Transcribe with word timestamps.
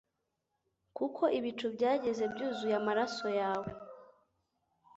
kuko 0.97 1.23
ibicu 1.37 1.65
byageze 1.75 2.23
byuzuye 2.33 2.75
amaso 2.81 3.27
yawe 3.39 3.69